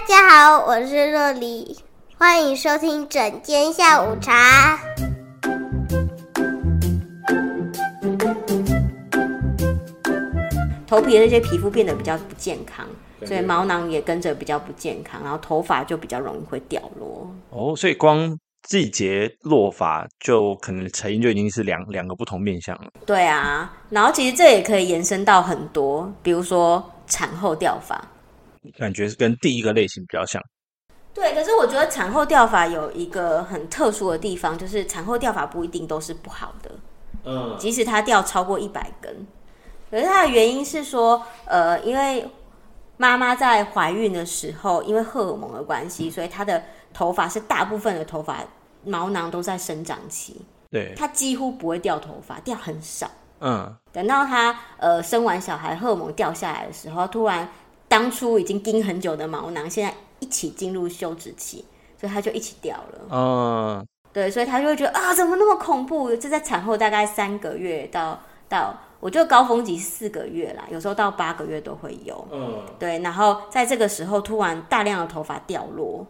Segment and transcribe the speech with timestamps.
[0.00, 1.76] 大家好，我是若黎，
[2.16, 4.80] 欢迎收听整间下午茶。
[10.86, 12.86] 头皮的这些皮肤变得比较不健康，
[13.26, 17.30] 所以毛囊也跟着比较不健康，然后头发就比较容易会掉落。
[17.50, 22.90] 哦，所以光季节落发就可能成因就已经是两两个不同面向了。
[23.04, 28.02] 对啊，然后其实这也可以延伸到很多，比如说产后掉发，
[28.78, 30.42] 感觉是跟第一个类型比较像。
[31.12, 36.70] 对，可是我觉得产后掉发有一个很特殊的地方，就是产后掉发不一定都是不好的。
[37.24, 39.26] 嗯，即使它掉超过一百根。
[39.90, 42.24] 可是它的原因是说，呃，因为
[42.96, 46.62] 妈妈在怀孕的时候，因为荷尔蒙的关系，所以她的
[46.94, 48.38] 头发是大部分的头发
[48.84, 53.10] 毛囊都在生长期，对，她几乎不会掉头发，掉很少。
[53.40, 57.48] 嗯，等到她呃生完小孩，荷尔蒙掉下来的时候，突然
[57.90, 61.64] 当初已经盯很久的毛囊，现在一起进入休止期，
[62.00, 63.08] 所以它就一起掉了。
[63.10, 66.14] 嗯，对，所以他就会觉得啊，怎么那么恐怖？
[66.14, 68.78] 这在产后大概三个月到到。
[69.00, 72.22] 我觉得高峰期四个月啦，有时候到八个月都会有。
[72.30, 76.06] 嗯，对，然后在这个时候突然大量的头发掉落，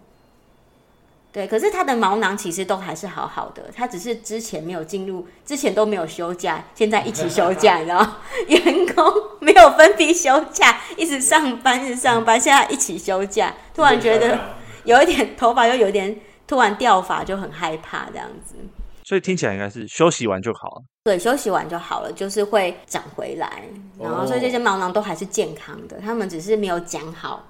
[1.32, 8.16] 对，可是它的毛囊其实都还是好好的，它只是之前没有进入，之前都没有休假，现在一起休假，你知道？
[8.48, 9.04] 员工
[9.40, 14.38] 没有分批休假，一直上班，一直上班，现在一起休假，突然觉得
[14.84, 18.56] 有一点头发又有点突然掉发，就很害怕这样子。
[19.04, 20.82] 所以听起来应该是休息完就好了。
[21.04, 23.62] 对，休息完就好了，就是会长回来，
[23.98, 27.44] 然后所以这些毛囊都还是健康的，他们只是没有讲好。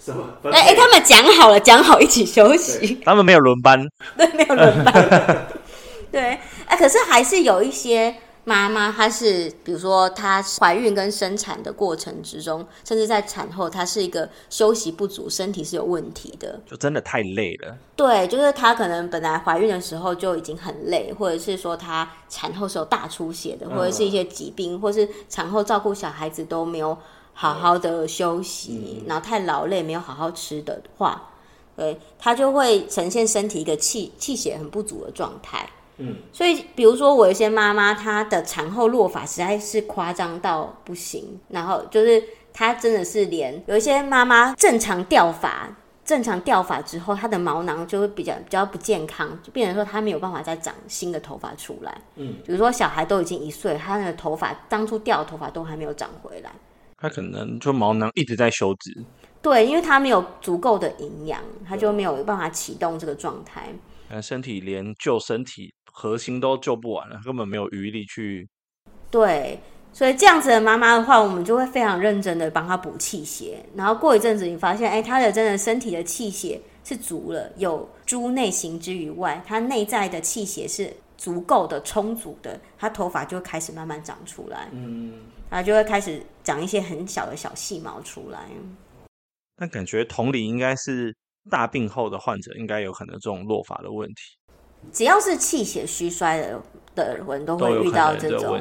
[0.00, 0.24] 什么？
[0.50, 3.00] 哎哎，他们讲好了，讲好一起休息。
[3.04, 3.78] 他们没有轮班。
[4.16, 5.46] 对，没有轮班。
[6.10, 8.16] 对，哎，可是还是有一些。
[8.42, 17.76] 妈妈，她是比如说，她怀孕跟生产的过程之中，甚至在产后，她是一个休息不足，身体是有问题的，就真的太累了。
[17.94, 26.96] 对，就是她可能本来怀孕的时候就已经很累，或者是说她产后是有大出血的，或者是一些疾病，嗯、或是产后照顾小孩子都没有
[27.40, 31.30] 好好的休息，嗯、然后太劳累，没有好好吃的话，
[31.74, 35.66] 对，她就会呈现身体一个气气血很不足的状态。
[35.96, 45.74] 嗯，所以比如说，我有一些妈妈，她的产后落发实在是夸张到不行，然后就是她真的是连有一些妈妈正常掉发，
[46.04, 51.98] 正常掉发之后，她的毛囊就会比较比较不健康，就变成说她没有办法再长新的头发出来。
[52.16, 56.50] 嗯，比如说小孩都已经一岁，她的头发当初掉的头发都还没有长回来，
[57.00, 59.04] 她可能就毛囊一直在休止。
[59.42, 63.72] 对，因为他没有足够的营养，他就没有办法启动这个状态。
[64.08, 65.72] 那，身体连救身体。
[65.92, 68.48] 核心都救不完了，根本没有余力去。
[69.10, 69.58] 对，
[69.92, 73.62] 所以这样子的妈妈的话，我们就会非常认真的帮她补气血。
[73.74, 84.68] 然后过一阵子，你发现，哎、欸，她的真的身体的气血是足了，有诸内行之于外，她内在的气血是足够的、充足的，她头发就会开始慢慢长出来。
[84.72, 85.14] 嗯，
[85.50, 88.46] 然后就会开始长一些很小的小细毛出来。
[89.56, 91.14] 但感觉同理，应该是
[91.50, 94.14] 大病后的患者，应该有可能这种落发的问题。
[94.92, 96.62] 只要是气血虚衰的
[96.94, 98.58] 的人都会遇到这种，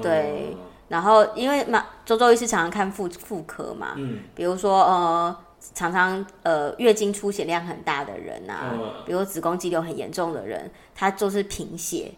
[0.00, 0.56] 对。
[0.88, 5.36] 然后因为嘛，周周医师常常看妇妇科嘛，嗯，比如说呃，
[5.74, 12.10] 常常呃月经出血量很大的人啊，嗯、比如子宫肌瘤很严重的人，他就是贫血，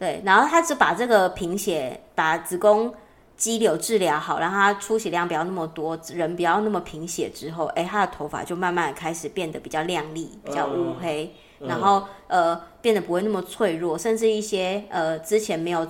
[0.00, 0.20] 对。
[0.24, 2.92] 然后他只把这个贫血，把子宫
[3.36, 11.26] 肌瘤治疗好，让他出血量不要那么多，人不要那么贫血之后，哎，他的头发就慢慢开始变得比较亮丽，比较乌黑。
[11.26, 11.36] 嗯
[11.68, 15.86] 然后呃，变得不会那么脆弱，甚至一些呃之前没有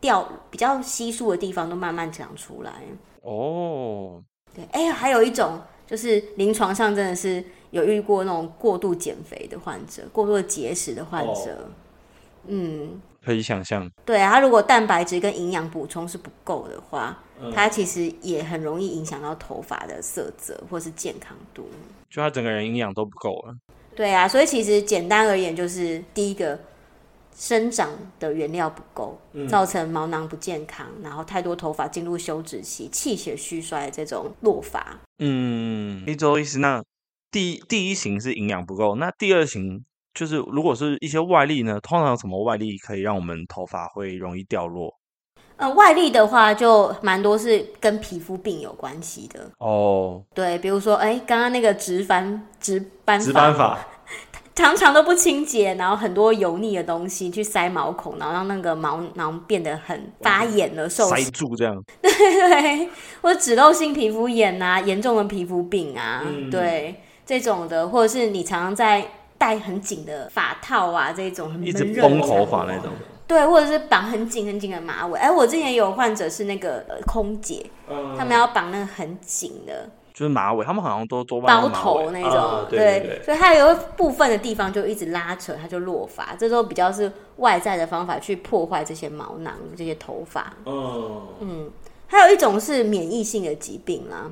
[0.00, 2.70] 掉比较稀疏的地方都慢慢长出来。
[3.22, 4.22] 哦，
[4.54, 11.32] 对，哎呀，还有一种就是临床上真的是有遇过那种过度减肥的患者，过度节食的患者。
[11.32, 11.66] 哦、
[12.46, 13.90] 嗯，可以想象。
[14.04, 17.22] 对啊，他如果蛋白质跟营养补充是不够的话，
[17.54, 21.68] 它其实也很容易影响到头发的色泽或是健康度。
[22.10, 23.54] 就他整个人营养都不够了。
[23.96, 26.58] 对啊，所以其实简单而言，就是第一个
[27.34, 27.90] 生长
[28.20, 35.00] 的原料不够，嗯、造成毛囊不健康，然后太多头发进入休止期，气血虚衰的这种落发。
[35.18, 36.82] 嗯，一周医师，那
[37.30, 41.78] 第第一型是营养不够，那第二型就是如果是一些外力呢？
[41.80, 44.92] 通常有什么外力可以让我们头发会容易掉落？
[45.56, 50.14] 呃，外力的话就蛮多是跟皮肤病有关系的哦。
[50.14, 50.22] Oh.
[50.34, 53.78] 对，比如说，哎，刚刚那个直翻直斑直斑法，
[54.56, 61.80] 常常都不清洁，然后很多油腻的东西去塞毛孔，然后让那个毛囊变得很发炎了，受塞住这样。
[62.00, 62.88] 对 对，
[63.20, 69.06] 或者脂漏性皮肤炎啊，严重的皮肤病啊，嗯、对这种的，或者是你常常在
[69.42, 72.92] 戴很紧的发套啊，这种很一直绷头发那种。
[73.26, 75.18] 对，或者是绑很紧很紧的马尾。
[75.18, 79.90] 哎，我之前有患者是那个空姐，嗯、他们要绑那个很紧的。
[80.14, 86.36] 就是马尾，他们好像都多包头那种，啊、对，对，对，所以它有一部分的地方就一直拉扯，它就落发。
[86.38, 90.52] 这都比较是外在的方法去破坏这些毛囊、这些头发。
[90.66, 91.70] 嗯嗯，
[92.06, 94.30] 还有一种是免疫性的疾病啦，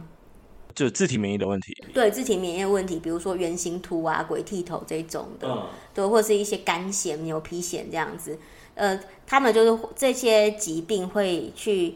[0.85, 1.77] 就自体免疫的问题。
[1.93, 8.39] 对，自体免疫的问题，比如说圆形秃啊、鬼剃头这种的，嗯、对，或者是一些肝癬、牛皮癣这样子。
[8.75, 11.95] 呃，他们就是这些疾病会去。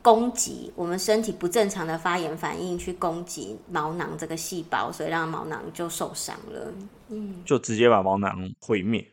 [0.00, 6.72] 攻击我们身体不正常的发炎反应，去攻击毛囊这个细胞，所以让毛囊就受伤了。
[7.08, 9.04] 嗯，就直接把毛囊毁灭，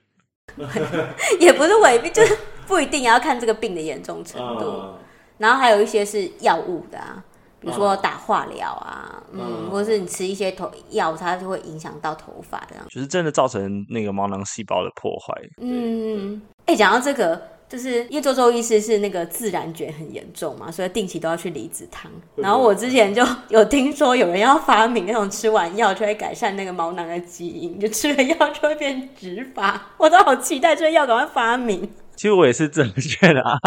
[1.41, 2.37] 也不是毁灭，就是
[2.67, 4.65] 不一定要看这个病的严重程度。
[4.65, 4.93] Uh,
[5.39, 7.21] 然后还有一些是药物的啊，
[7.65, 15.33] 比如说打化疗啊，uh, 嗯，或者是你吃一些头药，它就会影响到头发这样，就是真的造成那个毛囊细胞的破坏。
[15.59, 17.41] 嗯，哎、欸，讲到这个。
[17.67, 22.09] 就是因为周周医师是那个自然卷很严重嘛，所以定期都要去离子烫。
[22.35, 29.81] 然后我之前就有听说有人要发明那种吃完药就会改善那个毛囊的基因，就吃了药就会变直发。
[29.97, 31.81] 我都好期待这个药赶快发明。
[32.15, 33.57] 其实我也是这么觉得啊，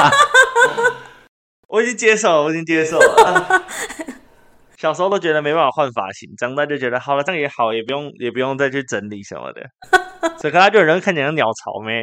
[1.69, 3.65] 我已经接受了，我已经接受了。
[4.79, 9.63] 小时候都觉得没办法换发型，长大就觉得好了，这样也好，也不用也不用再去整理什么的。
[10.39, 12.03] 所以看他就有人看起来像鸟巢咩。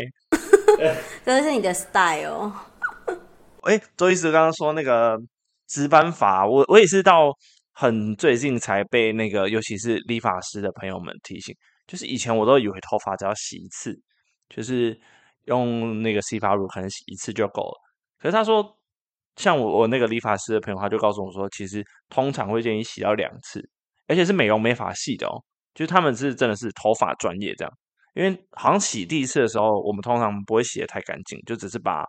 [1.25, 2.51] 这是你的 style。
[3.61, 5.17] 哎，周医师刚刚说那个
[5.67, 7.31] 值班法，我我也是到
[7.71, 11.55] 很最近才被那个，尤其是理发师的朋友们提醒，
[11.87, 13.97] 就是以前我都以为头发只要洗一次，
[14.49, 14.99] 就是
[15.45, 17.79] 用那个洗发乳可能洗一次就够了。
[18.19, 18.74] 可是他说，
[19.35, 23.61] 像我我那个理发师的朋友，他就告诉我说，其实通常会建议洗到两次，
[24.07, 25.35] 而且是美容美发系的哦，
[25.73, 27.73] 就是他们是真的是头发专业这样。
[28.13, 32.05] 因为好像洗第一次的时候，我们通常不会洗的太干净，就只是把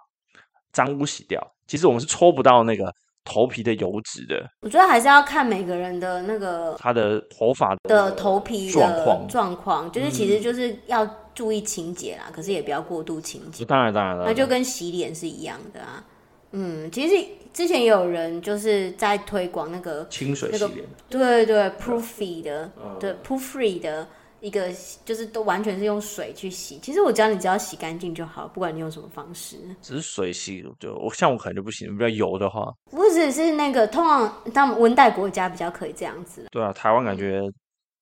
[0.73, 1.41] 脏污洗掉。
[1.67, 2.89] 其实我们是搓不到那个
[3.25, 4.49] 头皮的油脂的。
[4.61, 13.65] 我觉得还是要看每个人的那个他的头发的头皮状况状况，就是其实就是要注意清洁啦，嗯、可是也不要过度清洁。
[13.65, 16.05] 当然当然了，那就跟洗脸是一样的啊。
[16.53, 22.71] 嗯，其实之前也有人就是在推广那个清水洗脸，那个，对对，Proofy 的，
[23.01, 24.07] 对，Proofree 的。
[24.41, 24.69] 一个
[25.05, 29.57] 就是都完全是用水去洗，其实我教你只要洗干净就好，不管你用什么方式。
[29.81, 32.71] 只是水洗就我像我可能就不行，比较油的话。
[32.91, 36.45] 不只是那个，通常他们温带国家比较可以这样子。
[36.53, 37.41] 对啊，台湾感觉。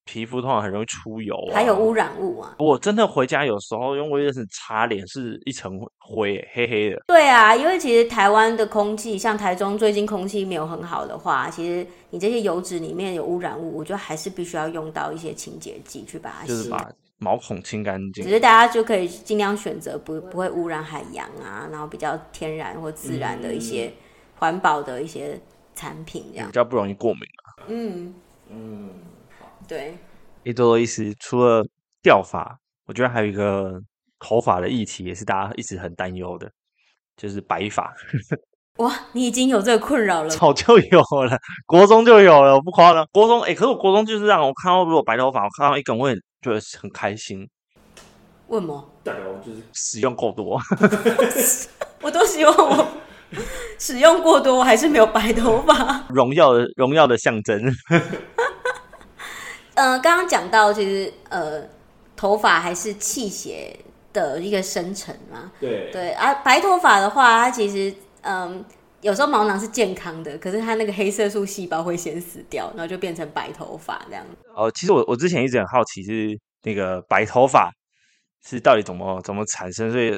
[0.05, 2.55] 皮肤通常很容易出油啊，还有污染物啊。
[2.59, 7.03] 我真的回家有时候用卫生纸擦脸是一层灰，黑黑的。
[7.06, 18.25] 对啊，因为其实台湾的空气，像台中最近空气没有很好的话，其实你这些油脂里面有污染物，我觉得还是必须要用到一些清洁剂去把它洗，就是把毛孔清干净。
[18.25, 23.91] 只是大家就可以尽量选择不不会污染海洋啊，然后比较天然或自然的一些
[24.37, 25.41] 环保的一些
[25.75, 27.65] 产品，这样比较不容易过敏啊。
[27.69, 28.15] 嗯
[28.50, 28.91] 嗯。
[29.66, 29.96] 对，
[30.43, 31.64] 一多多意思，除了
[32.02, 33.81] 掉发，我觉得还有一个
[34.19, 36.50] 头发的议题，也是大家一直很担忧的，
[37.16, 37.94] 就是白发。
[38.78, 40.28] 哇，你已经有这个困扰了？
[40.28, 43.06] 早就有了，国中就有了，我不夸张。
[43.12, 47.49] 国中，哎、欸，可是我国中就是让我看到如果白头发，我看到一根，我也觉得很开心。
[48.49, 48.90] 为什么？
[49.02, 50.61] 代表就是使用够多。
[52.02, 52.87] 我都希望我
[53.78, 56.04] 使用过多，我还是没有白头发。
[56.11, 57.59] 荣耀的荣耀的象征。
[59.75, 61.62] 呃，刚刚讲到，其实呃，
[62.14, 63.76] 头发还是气血
[64.12, 65.50] 的一个生成嘛。
[65.59, 68.64] 对对啊，白头发的话，它其实嗯、呃，
[69.00, 74.25] 有时候毛囊是健康的，可是它那个黑色素细胞会先死掉，然后就变成白头发这样。
[74.54, 77.69] 哦，其实我我之前一直很好奇，是那个白头发
[78.47, 80.16] 是到底怎么怎么产生，所以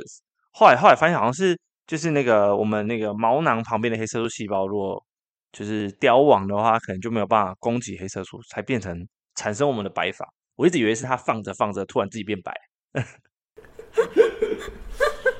[0.52, 5.02] 后来后来发现好像是就是那个我们那个毛囊旁边的黑色素细胞，如果
[5.50, 8.94] 就是凋亡的话，可能就没有办法供给黑色素，才变成。
[9.36, 10.26] 产生我们的白发，
[10.56, 12.52] 我一直以为是它放着放着突然自己变白，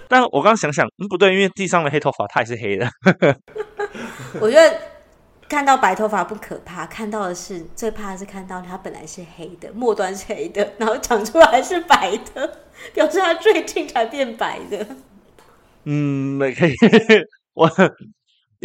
[0.09, 2.89] 但我刚刚想想，嗯，不对，因为地上的黑头发它也是黑的。
[4.41, 4.81] 我觉得
[5.49, 12.61] 看到白头发不可怕，看到的是最怕的是看到它本来是黑的，末端是黑的，然后长出来是白的，
[12.95, 14.87] 表示它最近才变白的。
[15.85, 16.75] 嗯，那可以，
[17.55, 17.71] 我。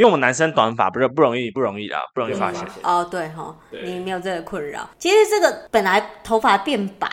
[0.02, 2.68] 因为我们男生短发不是不容易不容易的，不容易发现。
[2.82, 4.90] 哦，对哈，你没有这个困扰。
[4.98, 7.08] 其实这个本来头发变白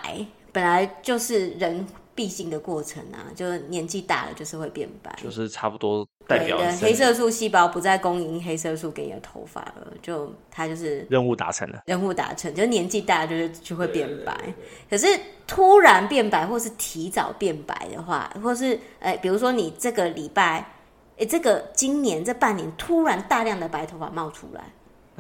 [0.53, 11.83] 本来就是人必经的过程啊，就是年纪大了就是会变白，就是差不多代表对，黑色素细胞不再供应黑色素给你的头发了，就它就是任务达成了。
[11.85, 14.35] 任务达成，就年纪大了就是就会变白。
[14.89, 15.07] 可是
[15.47, 20.67] 突然变白，或是提早变白的话，或是哎、欸，比如说你这个礼拜，
[21.19, 24.65] 哎、欸，这个今年这半年突然大量的白头发冒出来。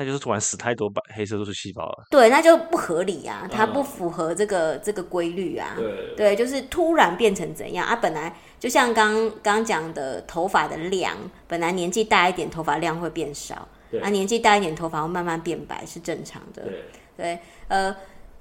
[0.00, 7.96] 那就是突然死太多白黑色素细胞了，对，那就不合理啊，它不符合这个、嗯、这个规律啊，对，对，就是突然变成怎样啊？
[7.96, 11.16] 本来就像刚刚讲的，头发的量，
[11.48, 13.98] 本来年纪大一点，头发量会变少，对。
[14.00, 16.84] 啊，年纪大一点，头发会慢慢变白，是正常的，对，
[17.16, 17.96] 对，呃，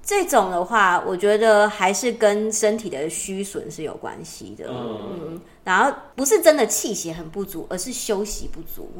[0.08, 8.90] 这种的话，我觉得还是跟身体的虚损是有关系的，嗯，嗯，然后不是真的气血很不足，而是休息不足。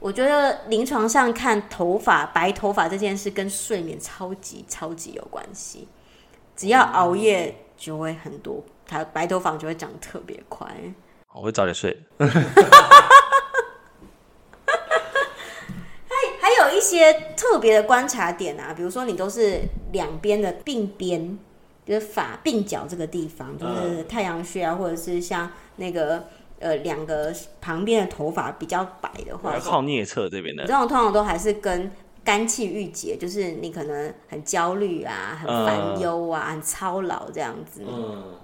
[0.00, 5.86] 我觉得临床上看头发白头发这件事跟睡眠超级超级有关系，
[6.56, 10.66] 只要熬夜就会很多，它白头发就会长得特别快。
[11.32, 11.96] 我会早点睡。
[12.18, 12.26] 还
[16.40, 19.60] 还有一些特别的观察点啊，比如说你都是
[19.92, 21.36] 两边的鬓边，
[21.84, 26.24] 就是发鬓角这个地方，就是太阳穴啊，或者是像那个。
[26.60, 31.88] 呃，两个旁边的头发比较白的话，靠颞侧这边的，这种通常都还是跟
[32.24, 37.84] 肝气郁结，就是你可能很焦虑啊，很烦忧啊，嗯、很操劳这样子。
[37.86, 38.34] 嗯。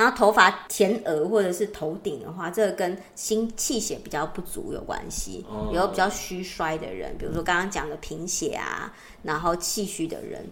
[0.00, 5.44] 然后头发前额或者是头顶的话，这个跟心气血比较不足有关系。
[5.50, 5.70] 嗯。
[5.74, 8.90] 有比较虚衰的人，比如说刚刚讲的贫血啊，
[9.22, 10.42] 然后气虚的人，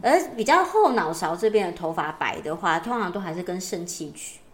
[0.00, 4.10] 而比较后脑勺这边的头发白的话，通常都还是跟肾气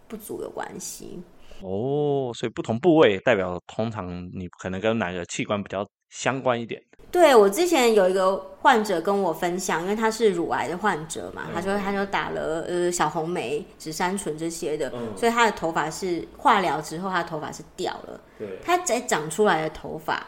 [0.09, 1.17] 不足有关系。
[1.61, 6.79] 哦，所以不同部位代表通常你可能跟哪个器官比较相关一点？
[7.09, 18.21] 对，我之前有一个患者跟我分享，因为他是乳癌的患者嘛，嗯、他说他就打了呃小红莓、紫杉醇这些的，嗯、所以他的头发是化疗之后，他的头发是掉了。
[18.37, 20.23] 对，他在长出来的头发，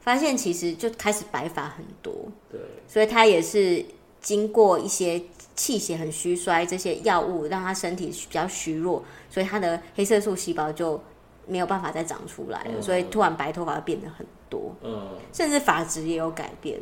[0.00, 2.12] 发现其实就开始白发很多。
[2.50, 3.84] 对，所以他也是
[4.20, 5.22] 经过一些。
[5.56, 11.02] 气血很虚衰，这些药物让他身体比较虚弱，所以他的黑色素细胞就
[11.46, 16.80] 没有办法再长出来了，嗯、所以突然白头发变得很多，嗯，甚至发质也有改变，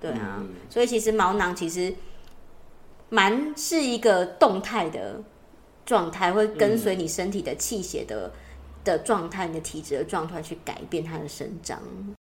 [0.00, 1.94] 对啊，嗯、所以其实毛囊其实
[3.08, 5.22] 蛮是一个动态的
[5.84, 8.32] 状态，会跟随你身体的气血的、嗯、
[8.84, 11.80] 的状态，你的体质的状态去改变它的生长。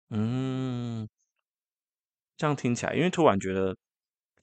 [0.09, 1.07] 嗯，
[2.37, 3.75] 这样听起来，因为突然觉得。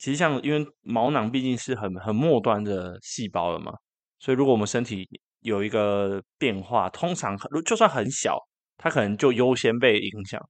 [0.00, 3.76] 其实像，因为毛囊毕竟是很很末端的细胞了嘛，
[4.21, 5.04] 所以如果我们身体
[5.40, 8.38] 有一个变化，通常就算很小，
[8.76, 10.40] 它可能就优先被影响。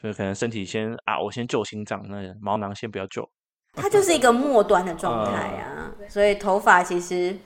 [0.00, 3.28] 所以可能身体先啊，我先救心脏，那毛囊先不要救。
[3.74, 7.36] 它就是一个末端的状态啊，嗯、所以头发其实。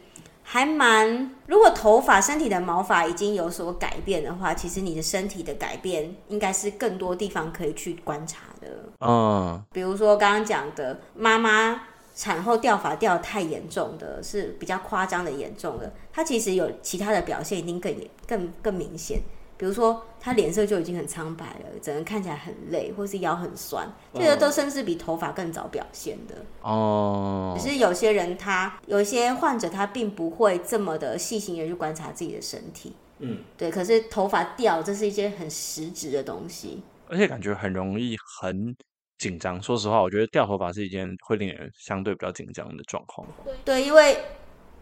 [0.50, 8.66] 还蛮，如果头发、身体的毛发已经有所改变的话，其实你的身体的改变应该是更多地方可以去观察的。
[9.00, 11.82] 嗯，比如说刚刚讲的妈妈
[12.18, 17.94] 产后掉发掉得太严重的，是比较夸张的严重的，它其实有其他的表现，一定更
[18.26, 19.20] 更更明显。
[19.56, 26.34] 比如说，他脸色就已经很苍白了，整个人看起来很累，或是腰很酸，这个都甚至比头发更早表现的。
[26.62, 27.56] 哦。
[27.56, 32.94] 只是有些人他，有些患者他并不会这么的细心的去观察自己的身体。
[33.18, 33.38] 嗯。
[33.56, 36.82] 对，可是头发掉，这是一件很实质的东西。
[37.08, 38.76] 而且感觉很容易很
[39.18, 39.62] 紧张。
[39.62, 43.26] 说实话，我觉得掉头发是一件会令人相对比较紧张的状况。
[43.64, 44.16] 对，因为，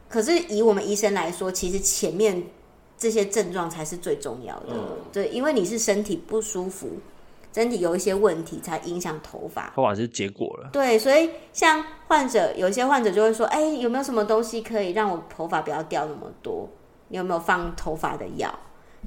[0.09, 2.43] 可是以我们医生来说，其实前面。
[2.99, 6.93] 这些症状才是最重要的，嗯、对，因为你是身体不舒服，
[7.53, 10.71] 身体有一些问题才影响头发，头发是结果了。
[10.73, 16.67] 对，所以像患者，有些患者就会说：“哎，有没有什么东西可以让我头发不要掉那么多？
[17.09, 18.59] 你有没有放头发的药？”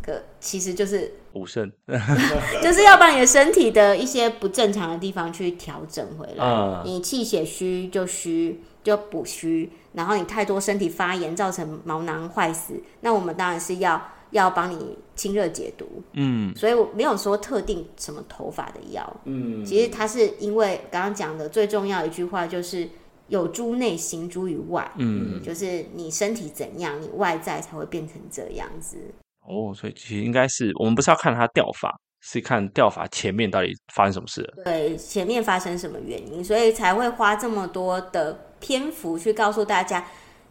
[0.02, 1.72] 可其实就是补肾，
[2.64, 6.46] 就是要把你的身体的一些不正常的地方去调整回来。
[6.46, 8.62] 嗯、你气血虚就虚。
[8.82, 15.86] 就补虚，然后你太多身体发炎造成毛囊坏死，那我们当然是要要帮你清热解毒。
[16.14, 19.18] 嗯，所以我没有说特定什么头发的药。
[19.26, 22.88] 嗯，其实它是因为刚刚讲的最重要一句话就是
[23.28, 24.90] 有诸内行诸于外。
[24.98, 28.98] 嗯，就是你身体怎样，你外在才会变成这样子。
[29.50, 31.92] 哦，所以其实应该是我们不是要看它掉发，
[32.22, 34.64] 是看掉发前面到底发生什么事了。
[34.64, 38.46] 对，前面发生什么原因，所以才会花这么多的。
[38.62, 40.06] 篇幅去告诉大家，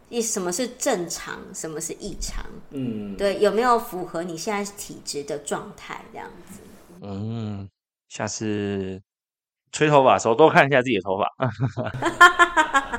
[0.09, 6.59] 一什么是正常，什么是异常，嗯，对，有没有符合你现在体质的状态这样子？
[7.03, 7.69] 嗯，
[8.07, 8.99] 下次
[9.71, 11.27] 吹头发的时候多看一下自己的头发。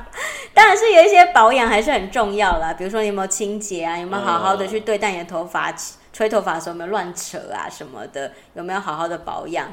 [0.81, 5.73] 是有一些保养还是很重要啦，比如说你有没有清洁啊，有没有好好的去对待你的头发，
[6.11, 9.71] 吹头发的时候有没有乱扯啊什么的，有没有好好的保养。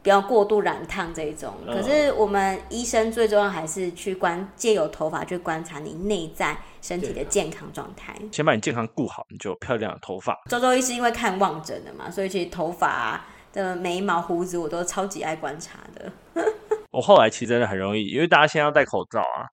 [0.00, 8.14] 不要过度染烫这一种，可是我们医生最重要还是去观借由头发去观察你内在身体的健康状态。
[8.32, 10.38] 先把你健康顾好，你就有漂亮的头发。
[10.48, 16.10] 周周医师因为看望诊的嘛，所以其实头发啊的眉毛胡子我都超级爱观察的。
[16.92, 19.44] 我后来其实真的很容易，因为大家现在要戴口罩啊，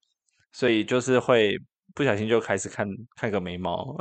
[0.55, 1.59] 所以就是会
[1.93, 3.93] 不小心就开始看看个眉毛。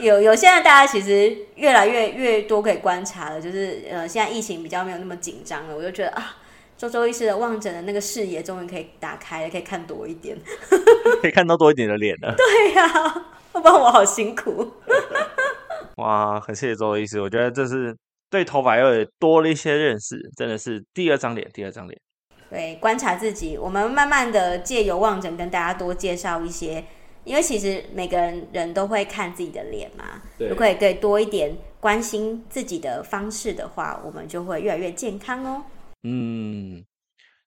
[0.00, 6.34] 有 有，现在大家其实越来越越多可以观察了，就是呃，现在疫情比较没有那么紧张了，我就觉得啊，
[6.78, 10.34] 周周医师的望诊的那个视野终于可以打开了，可以看多一点，
[11.20, 12.34] 可以看到多一点的脸了。
[12.34, 14.72] 对呀、啊， 不然我好辛苦。
[15.96, 17.94] 哇，很谢谢周周医师，我觉得这是
[18.30, 22.00] 对头发又多了一些认识，真的是第二张脸，第二张脸。
[22.54, 26.84] 对，观察自己，我们慢慢的借由望诊跟大家多介绍一些。
[27.24, 35.64] 因为其实每个人人都会看自己的脸嘛，如果可以多一点关心自己的方式的话，我们就会越来越健康哦。
[36.02, 36.84] 嗯，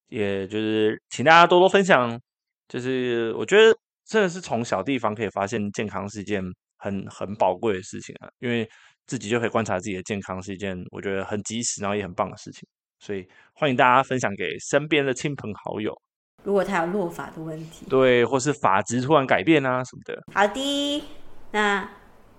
[0.07, 2.19] 也就是请大家多多分享，
[2.67, 3.73] 就是我觉得
[4.03, 6.43] 真的是从小地方可以发现健康是一件
[6.79, 8.67] 很很宝贵的事情啊，因为
[9.05, 12.67] 自己就可以观察自己的健康是一件我觉得很及时然后也很棒的事情，
[12.99, 15.95] 所以欢迎大家分享给身边的亲朋好友。
[16.43, 20.21] 如果他有落发的问题，对，或是发质突然改变啊什么的。
[20.33, 21.03] 好的，
[21.51, 21.89] 那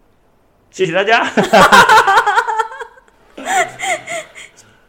[0.70, 1.20] 谢谢大家。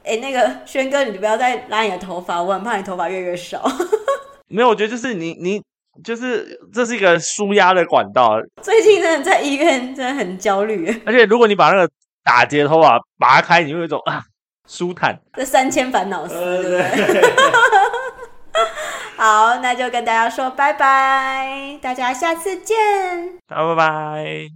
[0.03, 3.63] 哎、欸，那个轩哥，你不要再拉你的头发，我很怕你头发越来越少。
[4.49, 5.61] 没有，我觉得就是你，你
[6.03, 8.39] 就是这是一个舒压的管道。
[8.63, 11.91] 最近真的在医院真的很焦虑，而且如果你把那个
[12.23, 14.23] 打结头发拔开，你会有一种啊
[14.69, 15.19] 舒坦。
[15.33, 17.21] 这三千烦恼丝，对不对？
[19.17, 22.77] 好，那就跟大家说拜拜，大家下次见。
[23.49, 24.49] 好，拜拜。